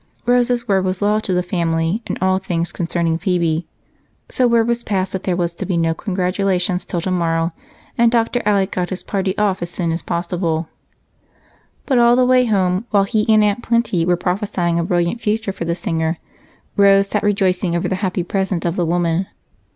Rose's 0.25 0.67
word 0.67 0.83
was 0.83 0.99
law 1.03 1.19
to 1.19 1.31
the 1.31 1.43
family 1.43 2.01
in 2.07 2.17
all 2.19 2.39
things 2.39 2.71
concerning 2.71 3.19
Phebe. 3.19 3.67
So 4.29 4.47
word 4.47 4.67
was 4.67 4.81
passed 4.81 5.13
that 5.13 5.25
there 5.25 5.35
were 5.35 5.47
to 5.49 5.63
be 5.67 5.77
no 5.77 5.93
congratulations 5.93 6.83
until 6.85 7.01
tomorrow, 7.01 7.53
and 7.99 8.11
Dr. 8.11 8.41
Alec 8.43 8.71
got 8.71 8.89
his 8.89 9.03
party 9.03 9.37
off 9.37 9.61
as 9.61 9.69
soon 9.69 9.91
as 9.91 10.01
possible. 10.01 10.67
But 11.85 11.99
all 11.99 12.15
the 12.15 12.25
way 12.25 12.45
home, 12.45 12.87
while 12.89 13.03
he 13.03 13.31
and 13.31 13.43
Aunt 13.43 13.61
Plenty 13.61 14.03
were 14.03 14.17
prophesying 14.17 14.79
a 14.79 14.83
brilliant 14.83 15.21
future 15.21 15.51
for 15.51 15.65
the 15.65 15.75
singer, 15.75 16.17
Rose 16.75 17.05
sat 17.09 17.21
rejoicing 17.21 17.75
over 17.75 17.87
the 17.87 17.97
happy 18.01 18.23
present 18.23 18.65
of 18.65 18.77
the 18.77 18.85
woman. 18.87 19.27